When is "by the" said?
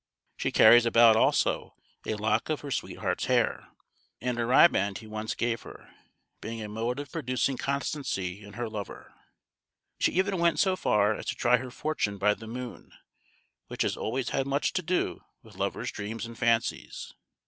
12.17-12.47